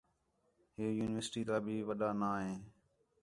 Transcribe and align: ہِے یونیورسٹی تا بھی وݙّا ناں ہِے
ہِے 0.75 0.85
یونیورسٹی 0.99 1.41
تا 1.49 1.55
بھی 1.65 1.75
وݙّا 1.87 2.09
ناں 2.19 2.37
ہِے 2.43 2.53